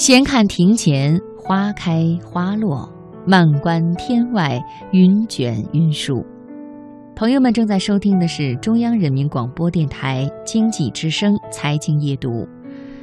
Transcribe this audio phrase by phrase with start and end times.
[0.00, 2.90] 闲看庭前花开花落，
[3.26, 4.58] 漫观天外
[4.92, 6.24] 云卷云舒。
[7.14, 12.48] 朋友们正在收听的是中央人民广播电台经济之声财经夜读。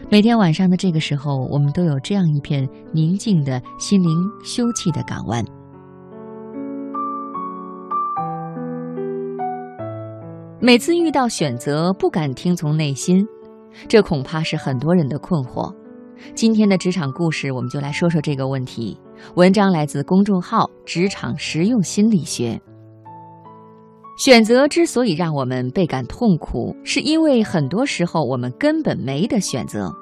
[0.10, 4.10] 每天晚上的这个时候，我们都有这样一片宁静的心灵
[4.44, 5.46] 休憩的港湾。
[10.60, 13.24] 每次遇到选择，不敢听从内心，
[13.88, 15.72] 这恐怕是很多人的困惑。
[16.36, 18.98] 今天的职场故事，我们就来说说这个问题。
[19.36, 22.60] 文章来自公众号“职场实用心理学”。
[24.18, 29.94] 选择之所以让我们倍感痛苦，是因为很多时候我们根本没得选择。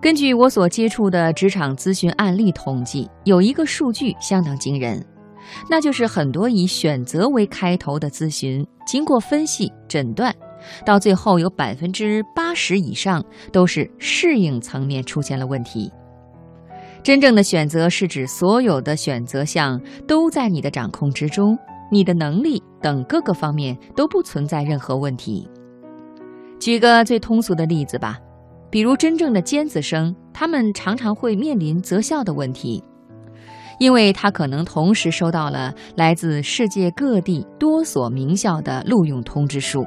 [0.00, 5.04] 根据我所接触的职场咨询案例统计，有一个数据相当惊人，
[5.70, 10.34] 那就是很多以选择为开头的咨询，经过分析诊断。
[10.84, 15.92] 到最后，有百分之八十以上都是适应层面出现了问题。
[17.02, 21.58] 真正的选择是指所有的选择项都在你的掌控之中，
[21.90, 25.48] 你的能力等各个方面都不存在任何问题。
[26.60, 28.18] 举个最通俗的例子吧，
[28.70, 32.80] 比如真正的尖子生，他们常常会面临择校的问题，
[33.80, 39.84] 因为他可能同时收到了来自世界各地多所名校的录用通知书。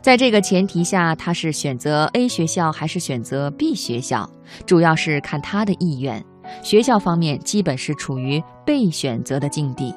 [0.00, 4.28] 在这个前提下，他是选择 A 学校还是选择 B 学校，
[4.66, 6.24] 主要是看他的意愿。
[6.62, 9.94] 学校方面基本是处于被选择的境地，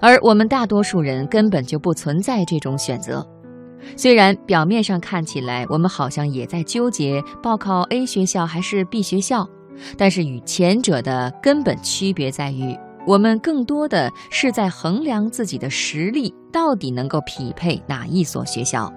[0.00, 3.26] 而我们大多数人根本就不存在这种选择。
[3.96, 9.46] 虽然表面上看起来我们好像也在纠结报考 A 学校还是 B 学校，
[9.96, 12.76] 但是与前者的根本区别在于。
[13.06, 18.92] 我们更多的是在衡量自己的实力到底能够匹配哪一所学校，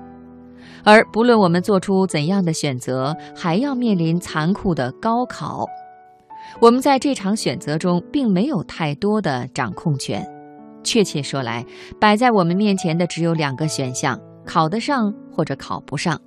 [0.83, 5.65] 而不论我们做出怎样的选择，还要面临残酷的高考。
[6.59, 10.25] 我们在这场选择中并没有太多的掌控权。
[10.83, 11.65] 确切说来，
[11.99, 16.19] 摆在我们面前的只有两个选项：考得上或者考不上。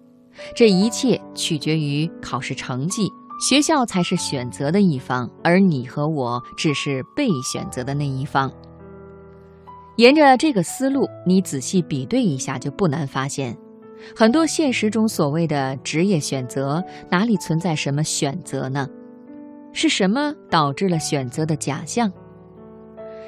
[0.55, 3.09] 这一切取决于考试成绩。
[3.41, 8.51] 学校才是选择的一方，而你和我只是被选择的那一方。
[9.97, 13.57] 沿着这个思路，你仔细比对一下，就不难发现，
[14.15, 18.89] 很多现实中所谓的职业选择，哪里存在什么选择呢？
[19.73, 22.13] 是什么导致了选择的假象？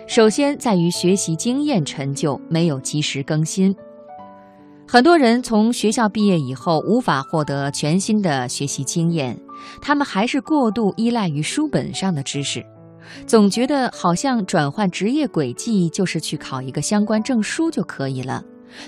[0.09, 3.75] 首先在于学习经验陈旧，没有及时更新。
[4.89, 9.37] 很多人从学校毕业以后，无法获得全新的学习经验。
[9.83, 12.65] 他们还是过度依赖于书本上的知识，
[13.27, 18.43] 总觉得好像转换职业轨迹就是去考一个相关证书就可以了，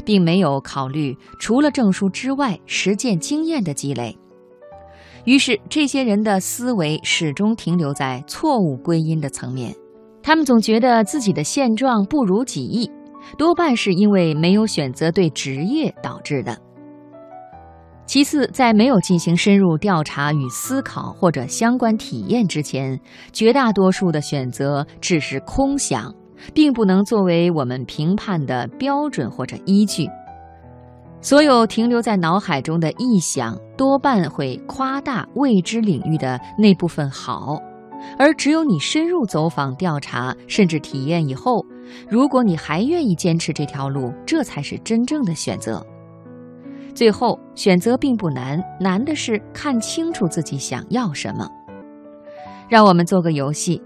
[0.05, 4.17] 并没有考虑除了证书之外实践经验的积累。
[5.25, 9.75] 于是，这些人的思维始终停留在错误归因的层面，
[10.23, 12.91] 他们总觉得自己的现状不如己意，
[13.37, 16.57] 多半是因为没有选择对职业导致的。
[18.09, 22.99] 其次，在没有进行深入调查与思考或者相关体验之前，
[23.35, 26.11] 绝大多数的选择只是空想，
[26.55, 30.09] 并不能作为我们评判的标准或者依据。
[31.21, 37.61] 所有停留在脑海中的臆想，多半会夸大未知领域的那部分好，
[38.19, 41.63] 而只有你深入走访调查，甚至体验以后，
[42.09, 45.85] 如果你还愿意坚持这条路，这才是真正的选择。
[46.98, 51.48] 最后选择并不难，难的是看清楚自己想要什么。
[52.69, 53.81] 让我们做个游戏，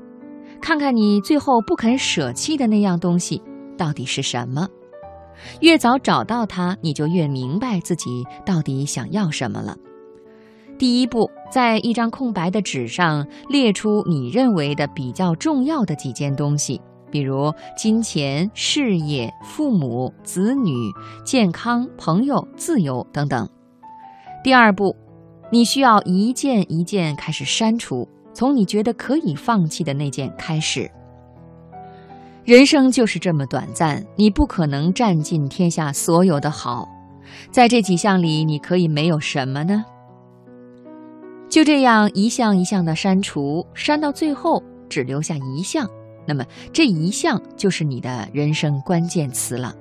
[0.62, 3.42] 看看你最后不肯舍弃的那样东西
[3.76, 4.66] 到底是什么。
[5.60, 9.76] 越早找到它，你就越明白自己到底想要什么了。
[10.78, 16.80] 第一步，在一张空白的纸上列出你认为的比较重要的几件东西。
[17.12, 20.72] 比如金钱、事业、父母、子女、
[21.24, 23.48] 健康、朋友、自由等等。
[24.42, 24.96] 第二步，
[25.52, 30.90] 你需要一件一件开始删除，从你觉得可以放弃的那件开始。
[32.44, 36.88] 人生就是这么短暂，你不可能占尽天下所有的好。
[37.52, 39.84] 在这几项里，你可以没有什么呢？
[41.48, 45.88] 就这样一项一项的删除，删到最后只留下一项。
[46.26, 49.74] 那么这一项就是你的人生关键词了。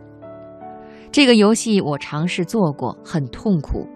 [1.12, 3.88] 这个游戏我尝试做过，很痛苦。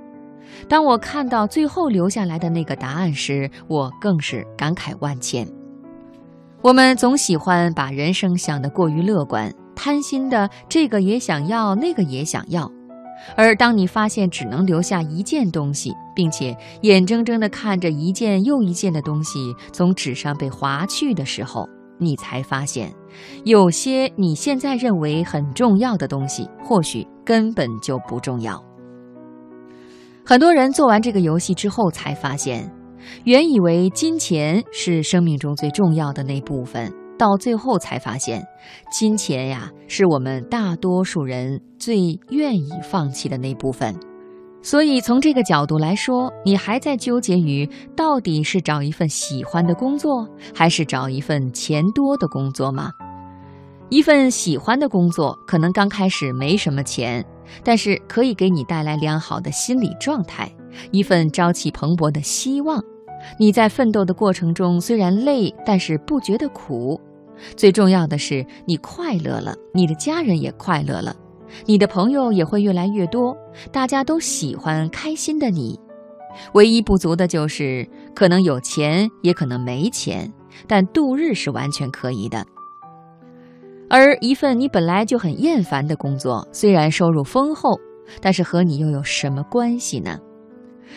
[0.67, 5.47] 当我看到最后留下来的那个答案时，我更是感慨万千。
[6.61, 12.71] 我们总喜欢把人生想得过于乐观，贪心的这个也想要，那个也想要。
[13.35, 22.93] 而当你发现只能留下一件东西，并且眼睁睁地看着一件又一件的东西从纸上被划去的时候，你才发现，
[23.43, 28.63] 有些你现在认为很重要的东西，或许根本就不重要。
[30.25, 32.71] 很多人做完这个游戏之后，才发现，
[33.23, 36.91] 原以为金钱是生命中最重要的那部分。
[37.17, 38.45] 到最后才发现，
[38.91, 43.95] 金钱呀，是我们大多数人最愿意放弃的那部分。
[44.65, 52.89] 所以从这个角度来说，你还在纠结于到底是找一份喜欢的工作，还是找一份钱多的工作吗？
[53.89, 57.23] 一份喜欢的工作，可能刚开始没什么钱，
[57.63, 60.51] 但是可以给你带来良好的心理状态，
[60.89, 62.83] 一份朝气蓬勃的希望。
[63.39, 66.99] 你在奋斗的过程中虽然累，但是不觉得苦。
[67.55, 71.15] 最重要的是，你快乐了，你的家人也快乐了，
[71.65, 73.35] 你的朋友也会越来越多，
[73.71, 75.79] 大家都喜欢开心的你。
[76.53, 80.31] 唯一不足的就是，可能有钱，也可能没钱，
[80.67, 82.45] 但度日是完全可以的。
[83.89, 87.79] 而一份你本来就很厌烦的工作，虽然收入丰厚，
[88.19, 90.19] 但是和你又有什么关系呢？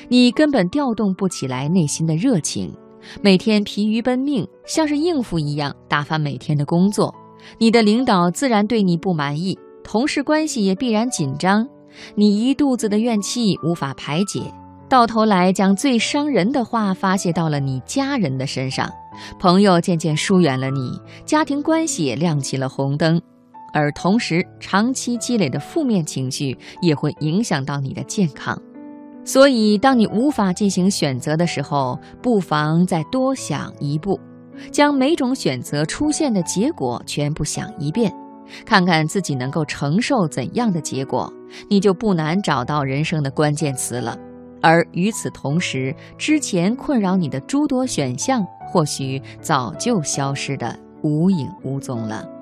[0.08, 2.74] 你根本调动不起来内心的热情，
[3.22, 7.14] 每天疲于奔命，像是应付一样打发每天的工作。
[7.58, 9.58] 你的领导自然对你不满意，
[9.90, 11.66] 同事关系也必然紧张。
[12.14, 14.42] 你一肚子的怨气无法排解，
[14.86, 18.92] 到头来将最伤人的话发泄到了你家人的身上，
[19.40, 23.18] 朋友渐渐疏远了你，家庭关系也亮起了红灯，
[23.72, 28.60] 而同时长期积累的负面情绪也会影响到你的健康。
[29.24, 34.20] 所以，当你无法进行选择的时候，不妨再多想一步，
[34.70, 38.12] 将每种选择出现的结果全部想一遍，
[38.64, 41.32] 看看自己能够承受怎样的结果，
[41.68, 44.16] 你就不难找到人生的关键词了。
[44.60, 52.37] 而与此同时，之前困扰你的诸多选项，或许早就消失的无影无踪了。